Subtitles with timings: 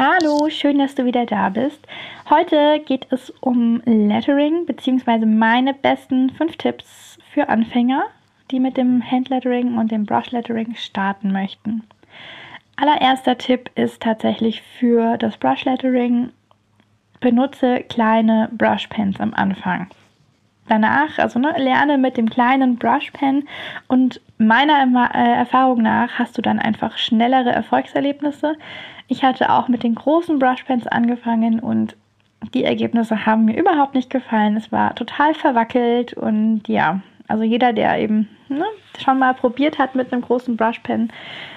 [0.00, 1.84] Hallo, schön, dass du wieder da bist.
[2.30, 5.26] Heute geht es um Lettering bzw.
[5.26, 8.04] meine besten fünf Tipps für Anfänger,
[8.52, 11.82] die mit dem Handlettering und dem Brushlettering starten möchten.
[12.76, 16.30] Allererster Tipp ist tatsächlich für das Brushlettering,
[17.18, 19.88] benutze kleine Brushpens am Anfang.
[20.68, 23.48] Danach, also ne, lerne mit dem kleinen Brushpen
[23.88, 28.56] und meiner äh, Erfahrung nach hast du dann einfach schnellere Erfolgserlebnisse,
[29.08, 31.96] ich hatte auch mit den großen Brushpens angefangen und
[32.54, 34.56] die Ergebnisse haben mir überhaupt nicht gefallen.
[34.56, 38.64] Es war total verwackelt und ja, also jeder, der eben ne,
[39.02, 41.12] schon mal probiert hat, mit einem großen Brushpen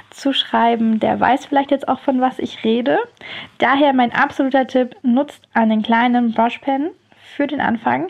[0.09, 2.99] zu schreiben, der weiß vielleicht jetzt auch, von was ich rede.
[3.57, 6.89] Daher mein absoluter Tipp, nutzt einen kleinen Brushpen
[7.35, 8.07] für den Anfang.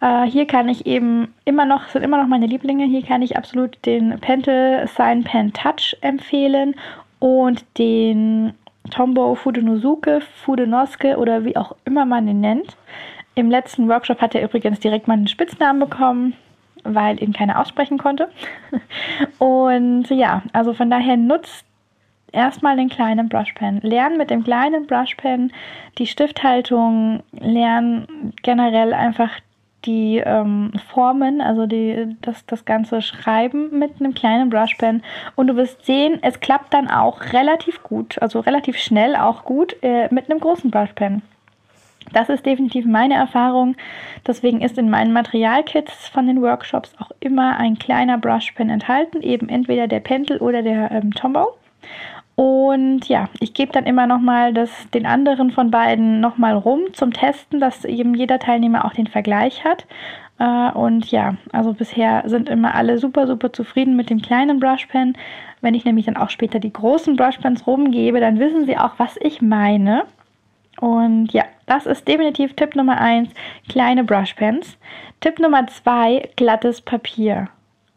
[0.00, 3.36] Äh, hier kann ich eben immer noch, sind immer noch meine Lieblinge, hier kann ich
[3.36, 6.74] absolut den Pentel Sign Pen Touch empfehlen
[7.18, 8.54] und den
[8.90, 12.76] Tombow Fudenosuke, Fudenosuke oder wie auch immer man ihn nennt.
[13.34, 16.34] Im letzten Workshop hat er übrigens direkt mal einen Spitznamen bekommen,
[16.84, 18.28] weil ihn keiner aussprechen konnte.
[19.38, 21.64] Und ja, also von daher nutzt
[22.32, 23.80] erstmal den kleinen Brushpen.
[23.82, 25.52] Lernen mit dem kleinen Brushpen
[25.98, 29.30] die Stifthaltung, lernen generell einfach
[29.84, 35.02] die ähm, Formen, also die, das, das ganze Schreiben mit einem kleinen Brushpen.
[35.36, 39.76] Und du wirst sehen, es klappt dann auch relativ gut, also relativ schnell auch gut
[39.82, 41.22] äh, mit einem großen Brushpen.
[42.12, 43.76] Das ist definitiv meine Erfahrung.
[44.26, 49.48] Deswegen ist in meinen Materialkits von den Workshops auch immer ein kleiner Brushpen enthalten, eben
[49.48, 51.54] entweder der Pentel oder der ähm, Tombow.
[52.38, 54.54] Und ja, ich gebe dann immer nochmal
[54.94, 59.64] den anderen von beiden nochmal rum zum Testen, dass eben jeder Teilnehmer auch den Vergleich
[59.64, 59.86] hat.
[60.38, 65.18] Äh, und ja, also bisher sind immer alle super, super zufrieden mit dem kleinen Brushpen.
[65.62, 69.16] Wenn ich nämlich dann auch später die großen Brushpens rumgebe, dann wissen sie auch, was
[69.20, 70.04] ich meine.
[70.78, 73.30] Und ja, das ist definitiv Tipp Nummer 1,
[73.68, 74.78] kleine Brushpens.
[75.18, 77.48] Tipp Nummer 2, glattes Papier.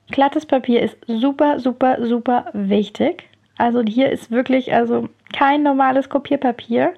[0.10, 3.28] Glattes Papier ist super, super, super wichtig.
[3.62, 6.94] Also hier ist wirklich also kein normales Kopierpapier.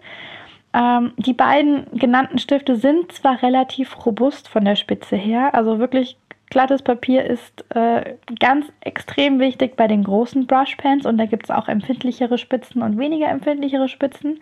[0.73, 6.17] Ähm, die beiden genannten Stifte sind zwar relativ robust von der Spitze her, also wirklich
[6.49, 11.51] glattes Papier ist äh, ganz extrem wichtig bei den großen Brushpens und da gibt es
[11.51, 14.39] auch empfindlichere Spitzen und weniger empfindlichere Spitzen.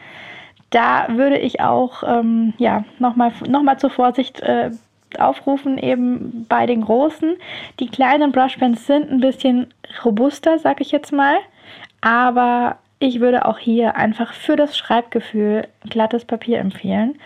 [0.69, 4.71] Da würde ich auch ähm, ja, nochmal noch mal zur Vorsicht äh,
[5.17, 7.35] aufrufen, eben bei den großen.
[7.79, 9.73] Die kleinen Brushpens sind ein bisschen
[10.05, 11.35] robuster, sag ich jetzt mal.
[12.01, 17.17] Aber ich würde auch hier einfach für das Schreibgefühl glattes Papier empfehlen.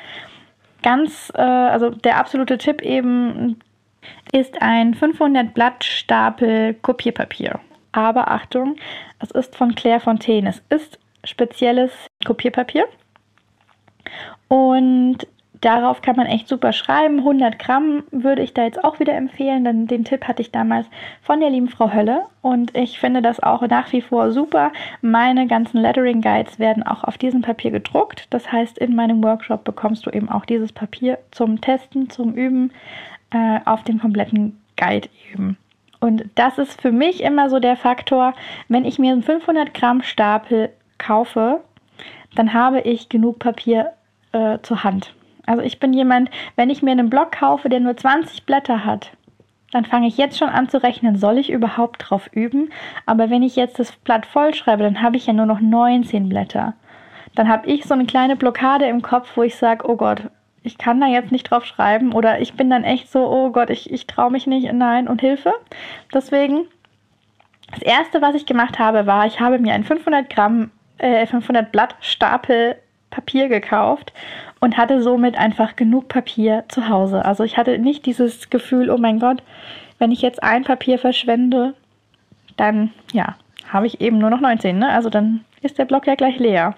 [0.84, 3.59] Ganz, äh, also der absolute Tipp eben
[4.31, 7.59] ist ein 500 Blatt Stapel Kopierpapier.
[7.91, 8.75] Aber Achtung,
[9.19, 10.50] es ist von Claire Fontaine.
[10.50, 11.92] Es ist spezielles
[12.25, 12.86] Kopierpapier.
[14.47, 15.28] Und
[15.66, 17.20] darauf kann man echt super schreiben.
[17.20, 20.86] 100 Gramm würde ich da jetzt auch wieder empfehlen, denn den Tipp hatte ich damals
[21.24, 24.72] von der lieben Frau Hölle und ich finde das auch nach wie vor super.
[25.02, 28.28] Meine ganzen Lettering Guides werden auch auf diesem Papier gedruckt.
[28.30, 32.72] Das heißt, in meinem Workshop bekommst du eben auch dieses Papier zum Testen, zum Üben
[33.31, 35.58] äh, auf dem kompletten Guide eben.
[36.00, 38.36] Und das ist für mich immer so der Faktor,
[38.68, 41.62] wenn ich mir einen 500 Gramm Stapel kaufe,
[42.36, 43.94] dann habe ich genug Papier
[44.31, 45.16] äh, zur Hand.
[45.45, 49.11] Also ich bin jemand, wenn ich mir einen Block kaufe, der nur 20 Blätter hat,
[49.72, 52.69] dann fange ich jetzt schon an zu rechnen, soll ich überhaupt drauf üben?
[53.06, 56.29] Aber wenn ich jetzt das Blatt voll schreibe, dann habe ich ja nur noch 19
[56.29, 56.73] Blätter.
[57.35, 60.30] Dann habe ich so eine kleine Blockade im Kopf, wo ich sage, oh Gott,
[60.63, 63.69] ich kann da jetzt nicht drauf schreiben oder ich bin dann echt so, oh Gott,
[63.69, 65.53] ich, ich traue mich nicht, nein und Hilfe.
[66.13, 66.68] Deswegen,
[67.71, 71.71] das erste, was ich gemacht habe, war, ich habe mir einen 500 Gramm, äh, 500
[71.71, 72.77] Blatt Stapel
[73.15, 74.12] Papier gekauft
[74.59, 77.23] und hatte somit einfach genug Papier zu Hause.
[77.23, 79.41] Also ich hatte nicht dieses Gefühl, oh mein Gott,
[80.00, 81.73] wenn ich jetzt ein Papier verschwende,
[82.57, 83.35] dann ja,
[83.69, 84.89] habe ich eben nur noch 19, ne?
[84.89, 86.75] Also dann ist der Block ja gleich leer.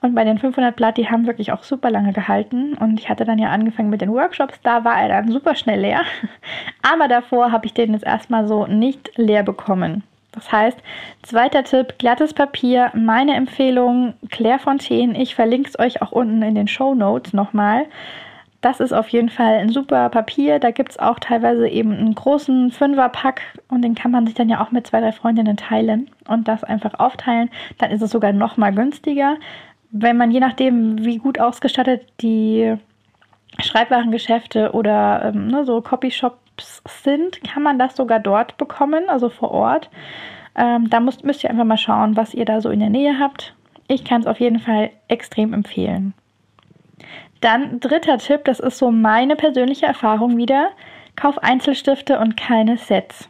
[0.00, 2.74] Und bei den 500 Blatt, die haben wirklich auch super lange gehalten.
[2.74, 4.60] Und ich hatte dann ja angefangen mit den Workshops.
[4.62, 6.02] Da war er dann super schnell leer.
[6.82, 10.04] Aber davor habe ich den jetzt erstmal so nicht leer bekommen.
[10.38, 10.78] Das heißt,
[11.22, 15.20] zweiter Tipp, glattes Papier, meine Empfehlung, Claire Fontaine.
[15.20, 17.86] Ich verlinke es euch auch unten in den Show Notes nochmal.
[18.60, 20.60] Das ist auf jeden Fall ein super Papier.
[20.60, 24.48] Da gibt es auch teilweise eben einen großen Fünferpack und den kann man sich dann
[24.48, 27.50] ja auch mit zwei, drei Freundinnen teilen und das einfach aufteilen.
[27.78, 29.36] Dann ist es sogar noch mal günstiger.
[29.90, 32.76] Wenn man je nachdem, wie gut ausgestattet die
[33.60, 35.80] Schreibwarengeschäfte oder ähm, ne, so
[36.58, 39.90] Copyshops sind, kann man das sogar dort bekommen, also vor Ort.
[40.56, 43.18] Ähm, da müsst, müsst ihr einfach mal schauen, was ihr da so in der Nähe
[43.18, 43.54] habt.
[43.86, 46.14] Ich kann es auf jeden Fall extrem empfehlen.
[47.40, 50.70] Dann dritter Tipp, das ist so meine persönliche Erfahrung wieder.
[51.14, 53.28] Kauf Einzelstifte und keine Sets.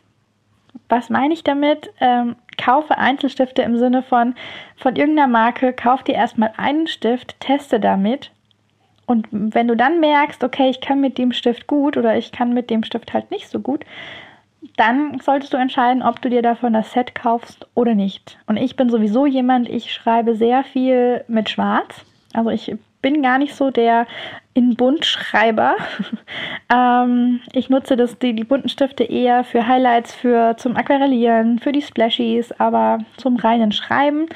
[0.88, 1.92] Was meine ich damit?
[2.00, 4.34] Ähm, kaufe Einzelstifte im Sinne von
[4.76, 8.30] von irgendeiner Marke, kauf dir erstmal einen Stift, teste damit.
[9.08, 12.52] Und wenn du dann merkst, okay, ich kann mit dem Stift gut oder ich kann
[12.52, 13.86] mit dem Stift halt nicht so gut,
[14.76, 18.36] dann solltest du entscheiden, ob du dir davon das Set kaufst oder nicht.
[18.46, 22.04] Und ich bin sowieso jemand, ich schreibe sehr viel mit Schwarz.
[22.34, 24.06] Also ich bin gar nicht so der
[24.54, 25.76] in Buntschreiber.
[26.74, 31.70] ähm, ich nutze das, die, die bunten Stifte eher für Highlights, für zum Aquarellieren, für
[31.70, 34.26] die Splashies, aber zum reinen Schreiben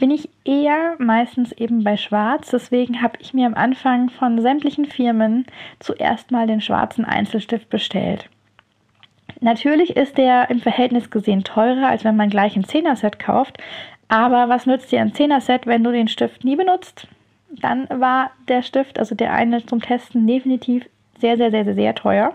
[0.00, 2.50] bin ich eher meistens eben bei Schwarz.
[2.50, 5.44] Deswegen habe ich mir am Anfang von sämtlichen Firmen
[5.78, 8.30] zuerst mal den schwarzen Einzelstift bestellt.
[9.40, 13.58] Natürlich ist der im Verhältnis gesehen teurer, als wenn man gleich ein 10er-Set kauft.
[14.08, 17.08] Aber was nützt dir ein 10er-Set, wenn du den Stift nie benutzt?
[17.60, 20.84] Dann war der Stift, also der eine zum Testen, definitiv
[21.20, 22.34] sehr, sehr, sehr, sehr, sehr teuer.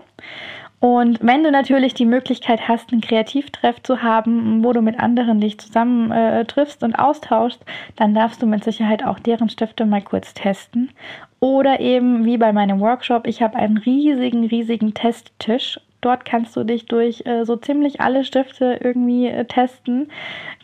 [0.80, 5.40] Und wenn du natürlich die Möglichkeit hast, einen Kreativtreff zu haben, wo du mit anderen
[5.40, 7.64] dich zusammen äh, triffst und austauschst,
[7.94, 10.90] dann darfst du mit Sicherheit auch deren Stifte mal kurz testen.
[11.38, 16.64] Oder eben wie bei meinem Workshop, ich habe einen riesigen, riesigen Testtisch Dort kannst du
[16.64, 20.10] dich durch äh, so ziemlich alle Stifte irgendwie äh, testen,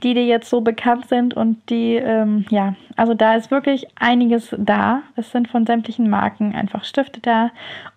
[0.03, 4.55] die dir jetzt so bekannt sind und die, ähm, ja, also da ist wirklich einiges
[4.59, 5.03] da.
[5.15, 7.51] Es sind von sämtlichen Marken einfach Stifte da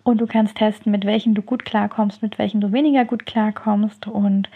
[0.04, 4.06] und du kannst testen, mit welchen du gut klarkommst, mit welchen du weniger gut klarkommst
[4.06, 4.48] und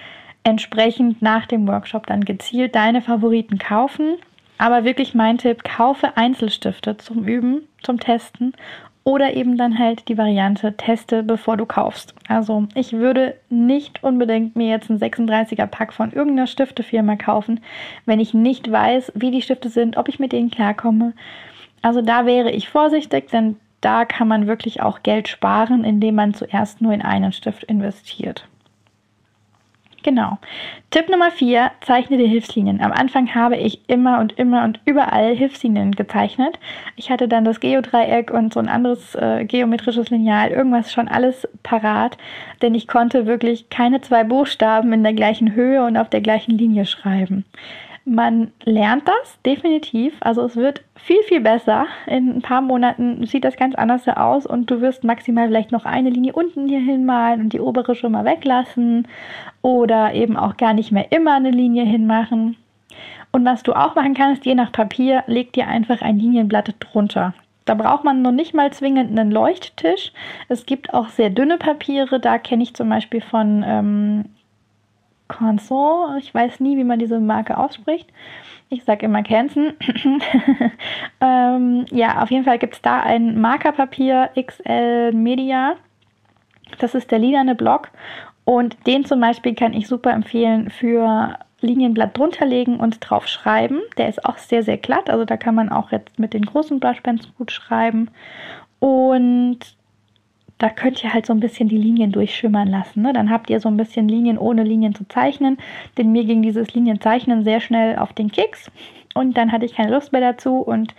[0.44, 4.14] entsprechend nach dem Workshop dann gezielt deine Favoriten kaufen.
[4.58, 8.54] Aber wirklich mein Tipp, kaufe Einzelstifte zum Üben, zum Testen
[9.06, 12.12] oder eben dann halt die Variante teste, bevor du kaufst.
[12.26, 17.60] Also ich würde nicht unbedingt mir jetzt einen 36er Pack von irgendeiner Stiftefirma kaufen,
[18.04, 21.12] wenn ich nicht weiß, wie die Stifte sind, ob ich mit denen klarkomme.
[21.82, 26.34] Also da wäre ich vorsichtig, denn da kann man wirklich auch Geld sparen, indem man
[26.34, 28.48] zuerst nur in einen Stift investiert.
[30.06, 30.38] Genau.
[30.92, 32.80] Tipp Nummer 4, zeichne dir Hilfslinien.
[32.80, 36.60] Am Anfang habe ich immer und immer und überall Hilfslinien gezeichnet.
[36.94, 41.48] Ich hatte dann das Geodreieck und so ein anderes äh, geometrisches Lineal, irgendwas schon alles
[41.64, 42.18] parat,
[42.62, 46.56] denn ich konnte wirklich keine zwei Buchstaben in der gleichen Höhe und auf der gleichen
[46.56, 47.44] Linie schreiben.
[48.08, 50.14] Man lernt das definitiv.
[50.20, 51.86] Also es wird viel, viel besser.
[52.06, 55.84] In ein paar Monaten sieht das ganz anders aus und du wirst maximal vielleicht noch
[55.84, 59.08] eine Linie unten hier hinmalen und die obere schon mal weglassen
[59.60, 62.56] oder eben auch gar nicht mehr immer eine Linie hinmachen.
[63.32, 67.34] Und was du auch machen kannst, je nach Papier, leg dir einfach ein Linienblatt drunter.
[67.64, 70.12] Da braucht man noch nicht mal zwingend einen Leuchttisch.
[70.48, 72.20] Es gibt auch sehr dünne Papiere.
[72.20, 74.24] Da kenne ich zum Beispiel von ähm,
[75.28, 76.16] Canson.
[76.18, 78.08] Ich weiß nie, wie man diese Marke ausspricht.
[78.68, 79.74] Ich sage immer Canson.
[81.20, 85.76] ähm, ja, auf jeden Fall gibt es da ein Markerpapier XL Media.
[86.78, 87.90] Das ist der lilane Block.
[88.44, 93.80] Und den zum Beispiel kann ich super empfehlen für Linienblatt drunterlegen und drauf schreiben.
[93.96, 95.10] Der ist auch sehr, sehr glatt.
[95.10, 98.10] Also da kann man auch jetzt mit den großen Brushpens gut schreiben.
[98.78, 99.75] Und
[100.58, 103.02] da könnt ihr halt so ein bisschen die Linien durchschimmern lassen.
[103.02, 103.12] Ne?
[103.12, 105.58] Dann habt ihr so ein bisschen Linien ohne Linien zu zeichnen.
[105.98, 108.70] Denn mir ging dieses Linienzeichnen sehr schnell auf den Keks.
[109.14, 110.56] Und dann hatte ich keine Lust mehr dazu.
[110.58, 110.94] Und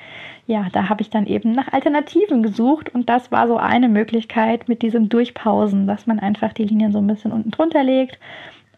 [0.46, 2.94] ja, da habe ich dann eben nach Alternativen gesucht.
[2.94, 7.00] Und das war so eine Möglichkeit mit diesem Durchpausen, dass man einfach die Linien so
[7.00, 8.20] ein bisschen unten drunter legt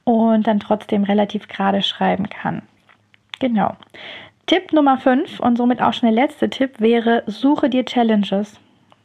[0.06, 2.62] und dann trotzdem relativ gerade schreiben kann.
[3.40, 3.76] Genau.
[4.48, 8.60] Tipp Nummer 5 und somit auch schon der letzte Tipp wäre, suche dir Challenges.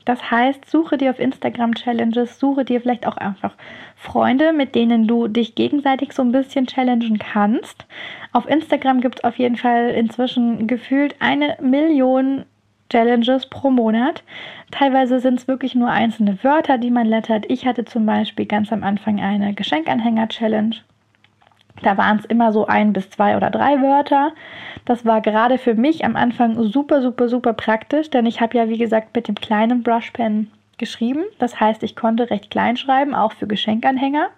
[0.04, 3.54] Das heißt, suche dir auf Instagram Challenges, suche dir vielleicht auch einfach
[3.96, 7.87] Freunde, mit denen du dich gegenseitig so ein bisschen challengen kannst.
[8.32, 12.44] Auf Instagram gibt es auf jeden Fall inzwischen gefühlt eine Million
[12.90, 14.23] Challenges pro Monat.
[14.70, 17.46] Teilweise sind es wirklich nur einzelne Wörter, die man lettert.
[17.49, 20.76] Ich hatte zum Beispiel ganz am Anfang eine Geschenkanhänger-Challenge.
[21.83, 24.33] Da waren es immer so ein bis zwei oder drei Wörter.
[24.85, 28.69] Das war gerade für mich am Anfang super, super, super praktisch, denn ich habe ja,
[28.69, 31.25] wie gesagt, mit dem kleinen Brushpen geschrieben.
[31.38, 34.28] Das heißt, ich konnte recht klein schreiben, auch für Geschenkanhänger.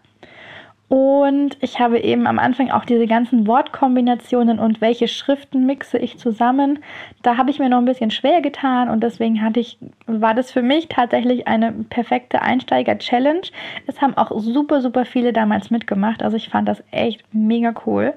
[0.89, 6.17] Und ich habe eben am Anfang auch diese ganzen Wortkombinationen und welche Schriften mixe ich
[6.19, 6.79] zusammen.
[7.23, 10.53] Da habe ich mir noch ein bisschen schwer getan und deswegen hatte ich, war das
[10.53, 13.49] für mich tatsächlich eine perfekte Einsteiger-Challenge.
[13.89, 16.23] Es haben auch super, super viele damals mitgemacht.
[16.23, 18.15] Also ich fand das echt mega cool.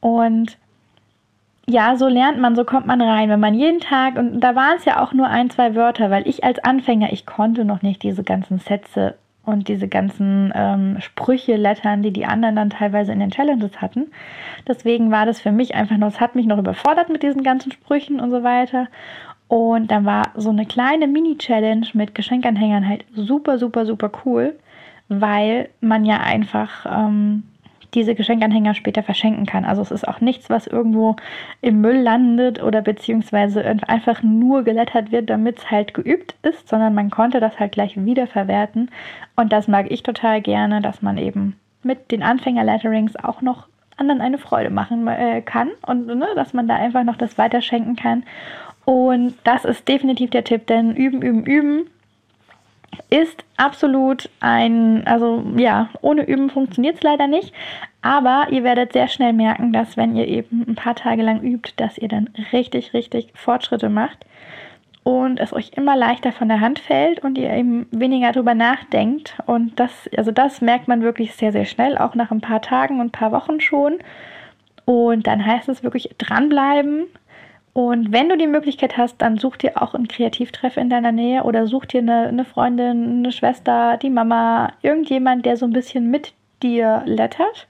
[0.00, 0.58] Und
[1.66, 3.30] ja, so lernt man, so kommt man rein.
[3.30, 6.28] Wenn man jeden Tag, und da waren es ja auch nur ein, zwei Wörter, weil
[6.28, 11.56] ich als Anfänger, ich konnte noch nicht diese ganzen Sätze und diese ganzen ähm, Sprüche
[11.56, 14.06] lettern, die die anderen dann teilweise in den Challenges hatten.
[14.66, 17.72] Deswegen war das für mich einfach nur, es hat mich noch überfordert mit diesen ganzen
[17.72, 18.88] Sprüchen und so weiter.
[19.48, 24.54] Und dann war so eine kleine Mini-Challenge mit Geschenkanhängern halt super, super, super cool,
[25.08, 27.44] weil man ja einfach ähm,
[27.94, 29.64] diese Geschenkanhänger später verschenken kann.
[29.64, 31.16] Also es ist auch nichts, was irgendwo
[31.60, 36.94] im Müll landet oder beziehungsweise einfach nur gelettert wird, damit es halt geübt ist, sondern
[36.94, 38.90] man konnte das halt gleich wiederverwerten.
[39.36, 44.20] Und das mag ich total gerne, dass man eben mit den Anfänger-Letterings auch noch anderen
[44.20, 48.24] eine Freude machen äh, kann und ne, dass man da einfach noch das weiterschenken kann.
[48.84, 51.86] Und das ist definitiv der Tipp, denn üben, üben, üben
[53.10, 57.52] ist absolut ein, also ja, ohne Üben funktioniert es leider nicht.
[58.02, 61.72] Aber ihr werdet sehr schnell merken, dass wenn ihr eben ein paar Tage lang übt,
[61.76, 64.26] dass ihr dann richtig, richtig Fortschritte macht
[65.04, 69.36] und es euch immer leichter von der Hand fällt und ihr eben weniger drüber nachdenkt.
[69.46, 73.00] Und das, also das merkt man wirklich sehr, sehr schnell, auch nach ein paar Tagen
[73.00, 73.98] und ein paar Wochen schon.
[74.86, 77.04] Und dann heißt es wirklich dranbleiben,
[77.74, 81.42] und wenn du die Möglichkeit hast, dann such dir auch einen Kreativtreff in deiner Nähe
[81.42, 86.08] oder such dir eine, eine Freundin, eine Schwester, die Mama, irgendjemand, der so ein bisschen
[86.08, 87.66] mit dir lettert.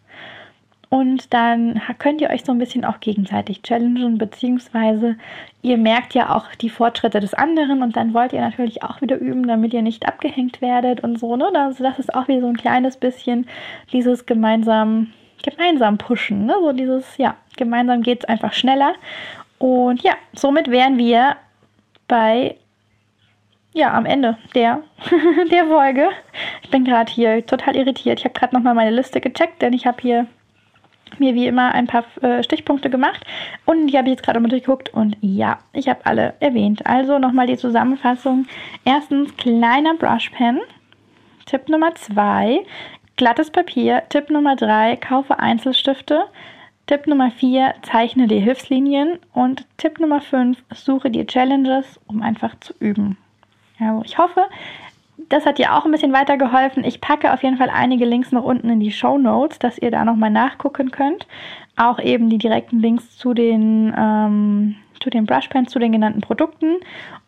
[0.90, 5.16] Und dann könnt ihr euch so ein bisschen auch gegenseitig challengen, beziehungsweise
[5.62, 9.16] ihr merkt ja auch die Fortschritte des anderen und dann wollt ihr natürlich auch wieder
[9.16, 11.34] üben, damit ihr nicht abgehängt werdet und so.
[11.34, 11.48] Ne?
[11.54, 13.46] Also das ist auch wie so ein kleines bisschen
[13.90, 16.44] dieses gemeinsam, gemeinsam pushen.
[16.44, 16.54] Ne?
[16.60, 18.94] So dieses, ja, gemeinsam geht es einfach schneller.
[19.64, 21.36] Und ja, somit wären wir
[22.06, 22.56] bei
[23.72, 24.82] ja, am Ende der,
[25.50, 26.10] der Folge.
[26.62, 28.18] Ich bin gerade hier total irritiert.
[28.18, 30.26] Ich habe gerade nochmal meine Liste gecheckt, denn ich habe hier
[31.16, 33.24] mir wie immer ein paar äh, Stichpunkte gemacht
[33.64, 36.84] und die habe ich jetzt gerade mal durchgeguckt und ja, ich habe alle erwähnt.
[36.84, 38.46] Also nochmal die Zusammenfassung.
[38.84, 40.60] Erstens kleiner Brushpen.
[41.46, 42.66] Tipp Nummer zwei,
[43.16, 44.02] glattes Papier.
[44.10, 46.26] Tipp Nummer drei, kaufe Einzelstifte.
[46.86, 49.18] Tipp Nummer 4, zeichne dir Hilfslinien.
[49.32, 53.16] Und Tipp Nummer 5, suche dir Challenges, um einfach zu üben.
[53.80, 54.44] Also ich hoffe,
[55.28, 56.84] das hat dir auch ein bisschen weitergeholfen.
[56.84, 59.90] Ich packe auf jeden Fall einige Links noch unten in die Show Notes, dass ihr
[59.90, 61.26] da nochmal nachgucken könnt.
[61.76, 66.76] Auch eben die direkten Links zu den, ähm, zu den Brushpens, zu den genannten Produkten.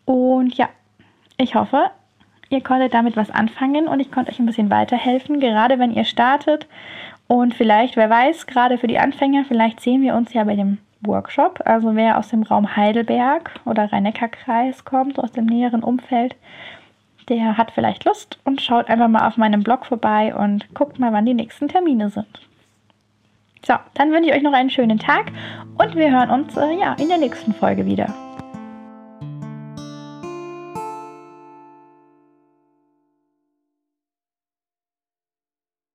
[0.04, 0.68] Und ja,
[1.38, 1.90] ich hoffe,
[2.50, 6.04] ihr konntet damit was anfangen und ich konnte euch ein bisschen weiterhelfen, gerade wenn ihr
[6.04, 6.66] startet
[7.28, 10.78] und vielleicht, wer weiß, gerade für die Anfänger, vielleicht sehen wir uns ja bei dem
[11.00, 11.60] Workshop.
[11.64, 16.36] Also wer aus dem Raum Heidelberg oder Rhein-Neckar-Kreis kommt, aus dem näheren Umfeld,
[17.28, 21.12] der hat vielleicht Lust und schaut einfach mal auf meinem Blog vorbei und guckt mal,
[21.12, 22.40] wann die nächsten Termine sind.
[23.66, 25.32] So, dann wünsche ich euch noch einen schönen Tag
[25.76, 28.35] und wir hören uns äh, ja in der nächsten Folge wieder.